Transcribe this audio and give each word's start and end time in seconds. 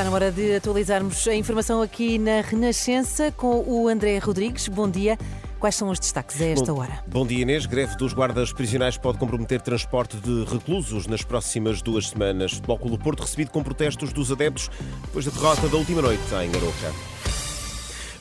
Está 0.00 0.08
na 0.08 0.16
hora 0.16 0.32
de 0.32 0.54
atualizarmos 0.54 1.28
a 1.28 1.34
informação 1.34 1.82
aqui 1.82 2.18
na 2.18 2.40
Renascença 2.40 3.30
com 3.32 3.62
o 3.66 3.86
André 3.86 4.16
Rodrigues. 4.16 4.66
Bom 4.66 4.88
dia. 4.88 5.18
Quais 5.58 5.74
são 5.74 5.90
os 5.90 5.98
destaques 6.00 6.40
a 6.40 6.46
esta 6.46 6.72
bom, 6.72 6.80
hora? 6.80 7.04
Bom 7.06 7.26
dia, 7.26 7.42
Inês. 7.42 7.66
Greve 7.66 7.96
dos 7.96 8.14
guardas 8.14 8.50
prisionais 8.50 8.96
pode 8.96 9.18
comprometer 9.18 9.60
transporte 9.60 10.16
de 10.16 10.44
reclusos 10.44 11.06
nas 11.06 11.22
próximas 11.22 11.82
duas 11.82 12.08
semanas. 12.08 12.52
Futebol 12.52 12.78
Clube 12.78 13.04
Porto 13.04 13.20
recebido 13.20 13.50
com 13.50 13.62
protestos 13.62 14.10
dos 14.10 14.32
adeptos 14.32 14.70
depois 15.02 15.26
da 15.26 15.32
derrota 15.32 15.68
da 15.68 15.76
última 15.76 16.00
noite 16.00 16.22
em 16.32 16.48
Aroca. 16.48 17.19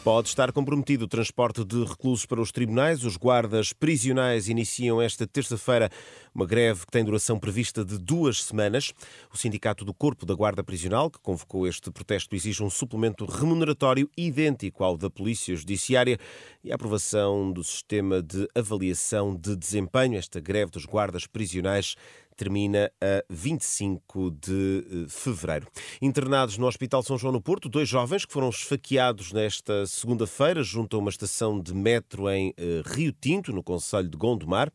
Pode 0.02 0.30
estar 0.30 0.54
comprometido 0.54 1.04
o 1.04 1.08
transporte 1.10 1.66
de 1.66 1.84
reclusos 1.84 2.26
para 2.26 2.40
os 2.40 2.54
tribunais. 2.54 3.04
Os 3.04 3.18
guardas 3.18 3.74
prisionais 3.74 4.48
iniciam 4.48 5.02
esta 5.02 5.28
terça-feira 5.28 5.90
uma 6.34 6.46
greve 6.46 6.86
que 6.86 6.92
tem 6.92 7.04
duração 7.04 7.38
prevista 7.38 7.84
de 7.84 7.98
duas 7.98 8.44
semanas. 8.44 8.94
O 9.32 9.38
Sindicato 9.38 9.84
do 9.84 9.94
Corpo 9.94 10.26
da 10.26 10.34
Guarda 10.34 10.64
Prisional, 10.64 11.12
que 11.12 11.20
convocou 11.20 11.68
este 11.68 11.92
protesto, 11.92 12.34
exige 12.34 12.64
um 12.64 12.70
suplemento 12.70 13.26
remuneratório 13.26 14.10
idêntico 14.16 14.86
ao 14.86 14.98
da 14.98 15.10
Polícia 15.10 15.54
Judiciária 15.54 16.18
e 16.64 16.72
a 16.72 16.76
aprovação 16.76 17.52
do 17.52 17.62
sistema 17.62 18.22
de 18.22 18.48
avaliação 18.56 19.36
de 19.36 19.54
desempenho. 19.54 20.18
Esta 20.18 20.40
greve 20.40 20.72
dos 20.72 20.86
guardas 20.86 21.28
prisionais 21.28 21.98
termina 22.40 22.90
a 23.02 23.22
25 23.30 24.32
de 24.32 24.86
eh, 24.90 25.06
fevereiro. 25.10 25.68
Internados 26.02 26.58
no 26.58 26.68
Hospital 26.68 27.04
São 27.04 27.18
João 27.18 27.34
no 27.34 27.42
Porto, 27.42 27.68
dois 27.68 27.90
jovens 27.90 28.24
que 28.24 28.32
foram 28.32 28.48
esfaqueados 28.48 29.34
nesta 29.34 29.86
segunda-feira 29.86 30.64
junto 30.64 30.96
a 30.96 31.00
uma 31.00 31.10
estação 31.10 31.60
de 31.60 31.74
metro 31.74 32.30
em 32.30 32.54
eh, 32.56 32.82
Rio 32.86 33.12
Tinto, 33.12 33.52
no 33.52 33.62
Conselho 33.62 34.08
de 34.08 34.18
Gondomar. 34.18 34.72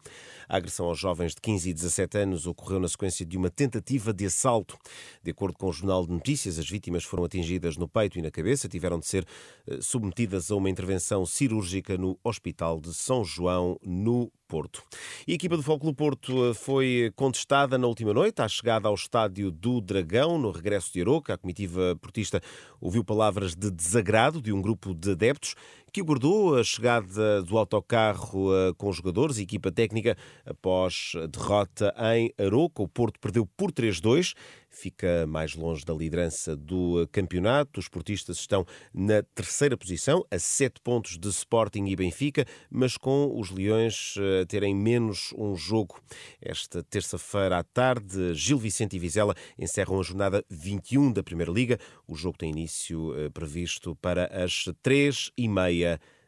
A 0.46 0.58
agressão 0.58 0.84
aos 0.84 0.98
jovens 0.98 1.34
de 1.34 1.40
15 1.40 1.70
e 1.70 1.72
17 1.72 2.18
anos 2.18 2.46
ocorreu 2.46 2.78
na 2.78 2.86
sequência 2.86 3.24
de 3.24 3.34
uma 3.38 3.48
tentativa 3.48 4.12
de 4.12 4.26
assalto. 4.26 4.76
De 5.22 5.30
acordo 5.30 5.56
com 5.56 5.68
o 5.68 5.72
Jornal 5.72 6.04
de 6.04 6.12
Notícias, 6.12 6.58
as 6.58 6.68
vítimas 6.68 7.02
foram 7.02 7.24
atingidas 7.24 7.78
no 7.78 7.88
peito 7.88 8.18
e 8.18 8.22
na 8.22 8.30
cabeça, 8.30 8.68
tiveram 8.68 8.98
de 8.98 9.06
ser 9.06 9.26
eh, 9.66 9.78
submetidas 9.80 10.50
a 10.50 10.54
uma 10.54 10.68
intervenção 10.68 11.24
cirúrgica 11.24 11.96
no 11.96 12.18
Hospital 12.22 12.78
de 12.78 12.92
São 12.92 13.24
João, 13.24 13.78
no 13.82 14.30
Porto. 14.54 14.84
a 15.28 15.32
equipa 15.32 15.56
do 15.56 15.64
Fóculo 15.64 15.92
Porto 15.92 16.50
eh, 16.50 16.54
foi 16.54 17.10
contestada 17.16 17.76
na 17.76 17.88
última 17.88 18.14
noite 18.14 18.40
à 18.40 18.46
chegada 18.46 18.86
ao 18.86 18.94
estádio 18.94 19.50
do 19.50 19.80
Dragão, 19.80 20.38
no 20.38 20.52
regresso 20.52 20.92
de 20.92 21.00
Aroca. 21.00 21.34
A 21.34 21.36
comitiva 21.36 21.98
portista 22.00 22.40
ouviu 22.80 23.02
palavras 23.02 23.56
de 23.56 23.68
desagrado 23.68 24.40
de 24.40 24.52
um 24.52 24.62
grupo 24.62 24.94
de 24.94 25.10
adeptos 25.10 25.56
que 25.94 26.00
aguardou 26.00 26.58
a 26.58 26.64
chegada 26.64 27.40
do 27.44 27.56
autocarro 27.56 28.52
eh, 28.52 28.72
com 28.76 28.88
os 28.88 28.96
jogadores 28.96 29.38
e 29.38 29.42
equipa 29.42 29.70
técnica 29.70 30.16
após 30.44 31.12
a 31.14 31.26
derrota 31.26 31.94
em 32.16 32.34
Aroca. 32.36 32.82
O 32.82 32.88
Porto 32.88 33.20
perdeu 33.20 33.46
por 33.56 33.70
3-2 33.70 34.34
fica 34.74 35.26
mais 35.26 35.54
longe 35.54 35.84
da 35.84 35.94
liderança 35.94 36.56
do 36.56 37.08
campeonato. 37.12 37.80
Os 37.80 37.88
portistas 37.88 38.38
estão 38.38 38.66
na 38.92 39.22
terceira 39.34 39.76
posição, 39.76 40.24
a 40.30 40.38
sete 40.38 40.80
pontos 40.80 41.16
de 41.16 41.28
Sporting 41.28 41.84
e 41.86 41.96
Benfica, 41.96 42.44
mas 42.70 42.96
com 42.96 43.32
os 43.38 43.50
Leões 43.50 44.14
eh, 44.18 44.42
a 44.42 44.46
terem 44.46 44.74
menos 44.74 45.32
um 45.36 45.54
jogo. 45.54 46.00
Esta 46.40 46.82
terça-feira 46.82 47.58
à 47.58 47.62
tarde, 47.62 48.34
Gil 48.34 48.58
Vicente 48.58 48.96
e 48.96 48.98
Vizela 48.98 49.34
encerram 49.58 50.00
a 50.00 50.02
jornada 50.02 50.44
21 50.50 51.12
da 51.12 51.22
Primeira 51.22 51.52
Liga. 51.52 51.78
O 52.06 52.16
jogo 52.16 52.36
tem 52.36 52.50
início 52.50 53.14
eh, 53.16 53.30
previsto 53.30 53.94
para 53.96 54.26
as 54.44 54.64
três 54.82 55.30
e 55.38 55.48
meia 55.48 55.83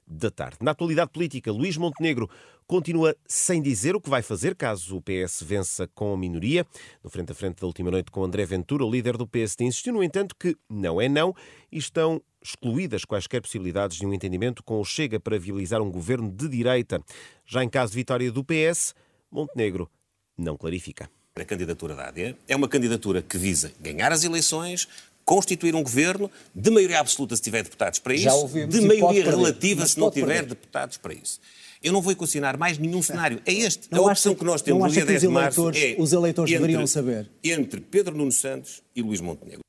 da 0.06 0.30
tarde. 0.30 0.58
Na 0.60 0.70
atualidade 0.70 1.10
política, 1.10 1.50
Luís 1.50 1.76
Montenegro 1.76 2.30
continua 2.66 3.16
sem 3.26 3.60
dizer 3.60 3.96
o 3.96 4.00
que 4.00 4.08
vai 4.08 4.22
fazer 4.22 4.54
caso 4.54 4.96
o 4.96 5.02
PS 5.02 5.42
vença 5.42 5.88
com 5.94 6.12
a 6.12 6.16
minoria. 6.16 6.64
No 7.02 7.10
frente 7.10 7.32
a 7.32 7.34
frente 7.34 7.60
da 7.60 7.66
última 7.66 7.90
noite 7.90 8.10
com 8.10 8.24
André 8.24 8.44
Ventura, 8.44 8.84
o 8.84 8.90
líder 8.90 9.16
do 9.16 9.26
PSD 9.26 9.64
insistiu, 9.64 9.92
no 9.92 10.02
entanto, 10.02 10.36
que 10.38 10.56
não 10.70 11.00
é 11.00 11.08
não 11.08 11.34
e 11.70 11.78
estão 11.78 12.22
excluídas 12.42 13.04
quaisquer 13.04 13.40
possibilidades 13.40 13.96
de 13.96 14.06
um 14.06 14.14
entendimento 14.14 14.62
com 14.62 14.80
o 14.80 14.84
Chega 14.84 15.18
para 15.18 15.38
viabilizar 15.38 15.82
um 15.82 15.90
governo 15.90 16.30
de 16.30 16.48
direita. 16.48 17.00
Já 17.44 17.64
em 17.64 17.68
caso 17.68 17.92
de 17.92 17.96
vitória 17.96 18.30
do 18.30 18.44
PS, 18.44 18.94
Montenegro 19.30 19.90
não 20.38 20.56
clarifica. 20.56 21.10
A 21.34 21.44
candidatura 21.44 21.94
da 21.94 22.08
AD 22.08 22.36
é 22.48 22.56
uma 22.56 22.68
candidatura 22.68 23.20
que 23.20 23.36
visa 23.36 23.72
ganhar 23.80 24.10
as 24.10 24.24
eleições, 24.24 24.88
constituir 25.26 25.74
um 25.74 25.82
governo 25.82 26.30
de 26.54 26.70
maioria 26.70 27.00
absoluta 27.00 27.34
se 27.34 27.42
tiver 27.42 27.64
deputados 27.64 27.98
para 27.98 28.14
isso, 28.14 28.48
de 28.68 28.80
maioria 28.80 29.24
relativa 29.24 29.84
se 29.84 29.98
não 29.98 30.10
tiver 30.10 30.26
perder. 30.26 30.48
deputados 30.50 30.96
para 30.96 31.12
isso. 31.12 31.40
Eu 31.82 31.92
não 31.92 32.00
vou 32.00 32.12
equacionar 32.12 32.58
mais 32.58 32.78
nenhum 32.78 33.02
cenário. 33.02 33.42
É 33.44 33.52
este. 33.52 33.88
Não 33.90 34.08
a 34.08 34.12
opção 34.12 34.32
que, 34.32 34.38
que 34.40 34.44
nós 34.46 34.62
temos 34.62 34.82
no 34.82 34.90
dia 34.90 35.04
10 35.04 35.20
de 35.20 35.28
março 35.28 35.70
é 35.70 35.96
os 35.98 36.12
eleitores 36.12 36.50
entre, 36.50 36.66
deveriam 36.66 36.86
saber. 36.86 37.30
Entre 37.44 37.80
Pedro 37.80 38.16
Nuno 38.16 38.32
Santos 38.32 38.82
e 38.94 39.02
Luís 39.02 39.20
Montenegro. 39.20 39.60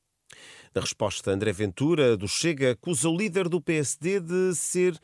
Da 0.72 0.80
resposta, 0.80 1.30
André 1.30 1.52
Ventura, 1.52 2.16
do 2.16 2.28
Chega, 2.28 2.72
acusa 2.72 3.08
o 3.08 3.16
líder 3.16 3.48
do 3.48 3.60
PSD 3.60 4.20
de 4.20 4.54
ser 4.54 4.98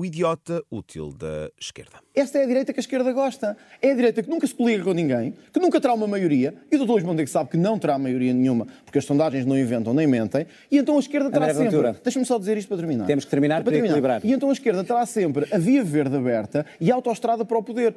o 0.00 0.04
idiota 0.06 0.62
útil 0.70 1.12
da 1.12 1.50
esquerda. 1.60 1.98
Esta 2.14 2.38
é 2.38 2.44
a 2.44 2.46
direita 2.46 2.72
que 2.72 2.80
a 2.80 2.82
esquerda 2.82 3.12
gosta. 3.12 3.54
É 3.82 3.90
a 3.90 3.94
direita 3.94 4.22
que 4.22 4.30
nunca 4.30 4.46
se 4.46 4.54
coliga 4.54 4.82
com 4.82 4.94
ninguém, 4.94 5.34
que 5.52 5.60
nunca 5.60 5.78
terá 5.78 5.92
uma 5.92 6.06
maioria, 6.06 6.54
e 6.72 6.76
o 6.76 6.78
doutor 6.78 6.94
Luís 6.94 7.04
Mondego 7.04 7.28
sabe 7.28 7.50
que 7.50 7.58
não 7.58 7.78
terá 7.78 7.98
maioria 7.98 8.32
nenhuma, 8.32 8.66
porque 8.82 8.98
as 8.98 9.04
sondagens 9.04 9.44
não 9.44 9.58
inventam 9.58 9.92
nem 9.92 10.06
mentem, 10.06 10.46
e 10.70 10.78
então 10.78 10.96
a 10.96 11.00
esquerda 11.00 11.30
terá 11.30 11.50
André 11.50 11.70
sempre... 11.70 11.92
Deixa-me 12.02 12.24
só 12.24 12.38
dizer 12.38 12.56
isto 12.56 12.68
para 12.68 12.78
terminar. 12.78 13.06
Temos 13.06 13.26
que 13.26 13.30
terminar 13.30 13.56
para, 13.56 13.64
para 13.64 13.72
terminar. 13.72 13.92
equilibrar. 13.92 14.24
E 14.24 14.32
então 14.32 14.48
a 14.48 14.52
esquerda 14.54 14.82
terá 14.82 15.04
sempre 15.04 15.46
a 15.52 15.58
via 15.58 15.84
verde 15.84 16.16
aberta 16.16 16.64
e 16.80 16.90
a 16.90 16.94
autoestrada 16.94 17.44
para 17.44 17.58
o 17.58 17.62
poder. 17.62 17.94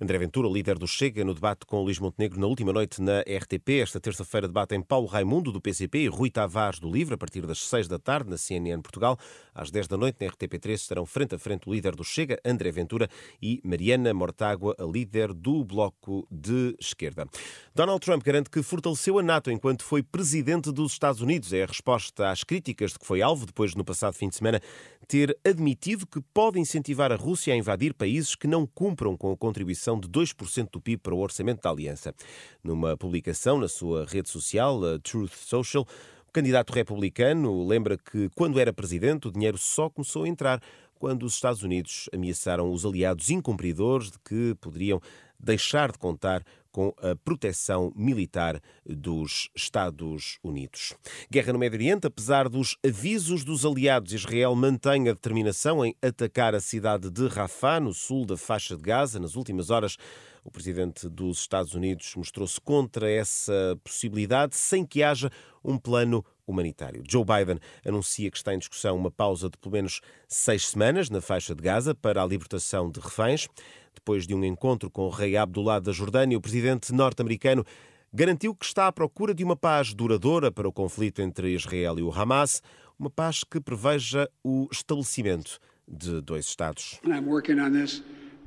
André 0.00 0.18
Ventura, 0.18 0.48
líder 0.48 0.76
do 0.76 0.88
Chega, 0.88 1.24
no 1.24 1.32
debate 1.32 1.64
com 1.66 1.80
Luís 1.80 2.00
Montenegro 2.00 2.40
na 2.40 2.46
última 2.46 2.72
noite 2.72 3.00
na 3.00 3.20
RTP. 3.20 3.80
Esta 3.80 4.00
terça-feira 4.00 4.48
debatem 4.48 4.82
Paulo 4.82 5.06
Raimundo, 5.06 5.52
do 5.52 5.60
PCP, 5.60 5.98
e 5.98 6.08
Rui 6.08 6.30
Tavares, 6.30 6.80
do 6.80 6.90
Livre, 6.90 7.14
a 7.14 7.18
partir 7.18 7.46
das 7.46 7.60
6 7.68 7.86
da 7.86 7.98
tarde, 7.98 8.28
na 8.28 8.36
CNN 8.36 8.82
Portugal. 8.82 9.16
Às 9.54 9.70
10 9.70 9.86
da 9.86 9.96
noite, 9.96 10.16
na 10.20 10.30
RTP3, 10.30 10.74
estarão 10.74 11.06
frente 11.06 11.36
a 11.36 11.38
frente 11.38 11.68
o 11.68 11.72
líder 11.72 11.94
do 11.94 12.02
Chega, 12.02 12.40
André 12.44 12.72
Ventura, 12.72 13.08
e 13.40 13.60
Mariana 13.62 14.12
Mortágua, 14.12 14.74
a 14.78 14.84
líder 14.84 15.32
do 15.32 15.64
Bloco 15.64 16.26
de 16.28 16.74
Esquerda. 16.80 17.26
Donald 17.72 18.00
Trump 18.04 18.22
garante 18.24 18.50
que 18.50 18.62
fortaleceu 18.62 19.18
a 19.20 19.22
NATO 19.22 19.48
enquanto 19.50 19.84
foi 19.84 20.02
presidente 20.02 20.72
dos 20.72 20.92
Estados 20.92 21.20
Unidos. 21.20 21.52
É 21.52 21.62
a 21.62 21.66
resposta 21.66 22.30
às 22.30 22.42
críticas 22.42 22.92
de 22.92 22.98
que 22.98 23.06
foi 23.06 23.22
alvo, 23.22 23.46
depois, 23.46 23.76
no 23.76 23.84
passado 23.84 24.14
fim 24.14 24.28
de 24.28 24.34
semana, 24.34 24.60
ter 25.06 25.38
admitido 25.44 26.06
que 26.06 26.20
pode 26.32 26.58
incentivar 26.58 27.12
a 27.12 27.16
Rússia 27.16 27.54
a 27.54 27.56
invadir 27.56 27.94
países 27.94 28.34
que 28.34 28.48
não 28.48 28.66
cumpram 28.66 29.16
com 29.16 29.30
a 29.30 29.36
contribuição 29.36 29.83
de 30.00 30.08
2% 30.08 30.70
do 30.72 30.80
PIB 30.80 31.02
para 31.02 31.14
o 31.14 31.20
orçamento 31.20 31.62
da 31.62 31.70
Aliança. 31.70 32.14
Numa 32.62 32.96
publicação 32.96 33.58
na 33.58 33.68
sua 33.68 34.06
rede 34.06 34.28
social, 34.28 34.80
Truth 35.00 35.34
Social, 35.34 35.86
o 36.28 36.32
candidato 36.32 36.72
republicano 36.72 37.66
lembra 37.66 37.98
que, 37.98 38.28
quando 38.34 38.58
era 38.58 38.72
presidente, 38.72 39.28
o 39.28 39.32
dinheiro 39.32 39.58
só 39.58 39.90
começou 39.90 40.24
a 40.24 40.28
entrar 40.28 40.60
quando 40.98 41.24
os 41.24 41.34
Estados 41.34 41.62
Unidos 41.62 42.08
ameaçaram 42.12 42.72
os 42.72 42.86
aliados 42.86 43.30
incumpridores 43.30 44.10
de 44.10 44.18
que 44.20 44.54
poderiam 44.60 45.00
deixar 45.38 45.92
de 45.92 45.98
contar 45.98 46.42
com 46.74 46.92
a 47.00 47.14
proteção 47.14 47.92
militar 47.94 48.60
dos 48.84 49.48
Estados 49.54 50.40
Unidos. 50.42 50.92
Guerra 51.30 51.52
no 51.52 51.58
Médio 51.60 51.78
Oriente, 51.78 52.08
apesar 52.08 52.48
dos 52.48 52.76
avisos 52.84 53.44
dos 53.44 53.64
aliados, 53.64 54.12
Israel 54.12 54.56
mantém 54.56 55.08
a 55.08 55.12
determinação 55.12 55.86
em 55.86 55.94
atacar 56.02 56.52
a 56.52 56.58
cidade 56.58 57.08
de 57.12 57.28
Rafah, 57.28 57.78
no 57.78 57.94
sul 57.94 58.26
da 58.26 58.36
faixa 58.36 58.76
de 58.76 58.82
Gaza. 58.82 59.20
Nas 59.20 59.36
últimas 59.36 59.70
horas, 59.70 59.96
o 60.42 60.50
presidente 60.50 61.08
dos 61.08 61.38
Estados 61.38 61.74
Unidos 61.74 62.12
mostrou-se 62.16 62.60
contra 62.60 63.08
essa 63.08 63.78
possibilidade, 63.84 64.56
sem 64.56 64.84
que 64.84 65.00
haja 65.00 65.30
um 65.62 65.78
plano 65.78 66.24
humanitário. 66.46 67.02
Joe 67.08 67.24
Biden 67.24 67.58
anuncia 67.86 68.30
que 68.30 68.36
está 68.36 68.54
em 68.54 68.58
discussão 68.58 68.96
uma 68.96 69.10
pausa 69.10 69.48
de 69.48 69.58
pelo 69.58 69.72
menos 69.72 70.00
seis 70.28 70.68
semanas 70.68 71.10
na 71.10 71.20
faixa 71.20 71.54
de 71.54 71.62
Gaza 71.62 71.94
para 71.94 72.22
a 72.22 72.26
libertação 72.26 72.90
de 72.90 73.00
reféns. 73.00 73.48
Depois 73.94 74.26
de 74.26 74.34
um 74.34 74.44
encontro 74.44 74.90
com 74.90 75.02
o 75.02 75.10
rei 75.10 75.36
Abdullah 75.36 75.80
da 75.80 75.92
Jordânia, 75.92 76.36
o 76.36 76.40
presidente 76.40 76.92
norte-americano 76.92 77.64
garantiu 78.12 78.54
que 78.54 78.64
está 78.64 78.86
à 78.86 78.92
procura 78.92 79.34
de 79.34 79.42
uma 79.42 79.56
paz 79.56 79.92
duradoura 79.92 80.50
para 80.50 80.68
o 80.68 80.72
conflito 80.72 81.20
entre 81.20 81.54
Israel 81.54 81.98
e 81.98 82.02
o 82.02 82.12
Hamas, 82.12 82.62
uma 82.98 83.10
paz 83.10 83.42
que 83.42 83.60
preveja 83.60 84.28
o 84.42 84.68
estabelecimento 84.70 85.58
de 85.86 86.20
dois 86.20 86.46
Estados. 86.46 87.00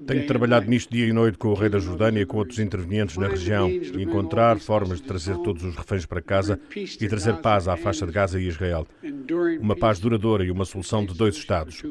Tenho 0.06 0.28
trabalhado 0.28 0.70
nisto 0.70 0.92
dia 0.94 1.06
e 1.06 1.14
noite 1.14 1.38
com 1.38 1.50
o 1.50 1.54
rei 1.54 1.70
da 1.70 1.80
Jordânia 1.80 2.22
e 2.22 2.26
com 2.26 2.38
outros 2.38 2.60
intervenientes 2.60 3.18
na 3.18 3.28
região 3.28 3.70
e 3.70 4.04
encontrar 4.04 4.60
formas 4.60 5.02
de 5.02 5.08
trazer 5.08 5.38
todos 5.38 5.64
os 5.64 5.76
reféns 5.76 6.06
para 6.06 6.22
casa 6.22 6.60
e 6.76 7.08
trazer 7.08 7.38
paz 7.38 7.68
à 7.68 7.76
faixa 7.76 8.06
de 8.06 8.12
Gaza 8.12 8.40
e 8.40 8.48
Israel. 8.48 8.88
Uma 9.60 9.76
paz 9.76 10.00
duradoura 10.00 10.44
e 10.44 10.52
uma 10.52 10.66
solução 10.66 11.06
de 11.06 11.14
dois 11.14 11.36
Estados. 11.36 11.84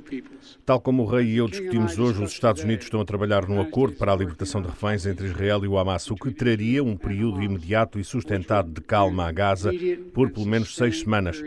Tal 0.64 0.80
como 0.80 1.02
o 1.02 1.06
rei 1.06 1.26
e 1.26 1.36
eu 1.36 1.48
discutimos 1.48 1.98
hoje, 1.98 2.22
os 2.22 2.32
Estados 2.32 2.62
Unidos 2.62 2.86
estão 2.86 3.00
a 3.00 3.04
trabalhar 3.04 3.46
num 3.48 3.60
acordo 3.60 3.96
para 3.96 4.12
a 4.12 4.16
libertação 4.16 4.60
de 4.60 4.68
reféns 4.68 5.06
entre 5.06 5.26
Israel 5.26 5.64
e 5.64 5.68
o 5.68 5.78
Hamas, 5.78 6.10
o 6.10 6.14
que 6.14 6.30
traria 6.30 6.82
um 6.82 6.96
período 6.96 7.42
imediato 7.42 7.98
e 7.98 8.04
sustentado 8.04 8.70
de 8.70 8.80
calma 8.80 9.28
a 9.28 9.32
Gaza 9.32 9.70
por 10.12 10.30
pelo 10.30 10.46
menos 10.46 10.74
seis 10.74 11.00
semanas. 11.00 11.42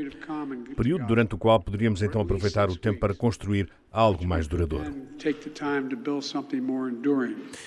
Período 0.76 1.06
durante 1.08 1.36
o 1.36 1.38
qual 1.38 1.60
poderíamos 1.60 2.02
então 2.02 2.22
aproveitar 2.22 2.70
o 2.70 2.76
tempo 2.76 3.00
para 3.00 3.14
construir 3.14 3.70
algo 3.92 4.26
mais 4.26 4.48
duradouro. 4.48 4.92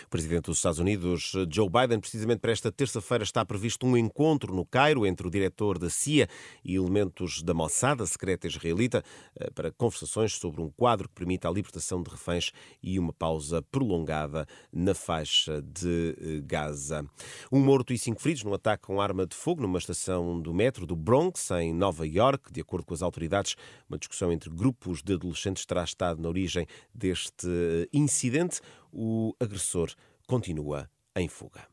O 0.05 0.09
presidente 0.09 0.45
dos 0.45 0.57
Estados 0.57 0.79
Unidos, 0.79 1.33
Joe 1.51 1.69
Biden, 1.69 2.01
precisamente 2.01 2.39
para 2.39 2.53
esta 2.53 2.71
terça-feira 2.71 3.25
está 3.25 3.45
previsto 3.45 3.87
um 3.87 3.97
encontro 3.97 4.55
no 4.55 4.65
Cairo 4.65 5.05
entre 5.05 5.27
o 5.27 5.31
diretor 5.31 5.79
da 5.79 5.91
CIA 5.91 6.29
e 6.65 6.77
elementos 6.77 7.43
da 7.43 7.53
Mossad, 7.53 8.01
secreta 8.13 8.47
israelita, 8.47 9.03
eh, 9.37 9.51
para 9.51 9.73
conversações 9.73 10.35
sobre 10.35 10.61
um 10.61 10.71
quadro 10.71 11.09
que 11.09 11.15
permita 11.15 11.49
a 11.49 11.53
libertação 11.53 12.03
de 12.03 12.11
reféns 12.11 12.53
e 12.83 12.99
uma 12.99 13.13
pausa 13.13 13.63
prolongada 13.63 14.47
na 14.73 14.95
faixa 14.95 15.63
de 15.63 16.17
eh, 16.21 16.41
Gaza. 16.45 17.05
Um 17.51 17.61
morto 17.61 17.93
e 17.93 17.99
cinco 17.99 18.21
feridos 18.21 18.45
num 18.45 18.55
ataque 18.55 18.85
com 18.85 19.01
arma 19.01 19.27
de 19.27 19.35
fogo 19.35 19.63
numa 19.63 19.79
estação 19.79 20.41
do 20.41 20.55
metro 20.55 20.87
do 20.87 20.95
Bronx, 20.95 21.51
em 21.53 21.73
Nova 21.73 22.07
York, 22.07 22.53
de 22.53 22.61
acordo 22.61 22.87
com 22.87 22.95
as 22.95 23.03
autoridades. 23.03 23.57
Uma 23.89 23.99
discussão 23.99 24.31
entre 24.31 24.51
grupos 24.51 25.03
de 25.03 25.15
adolescentes 25.15 25.67
terá 25.67 25.85
estado 25.85 26.21
na 26.21 26.29
origem 26.29 26.67
deste 26.95 27.49
incidente. 27.93 28.61
O 28.93 29.35
agressor 29.41 29.91
continua 30.27 30.89
em 31.17 31.29
fuga. 31.29 31.73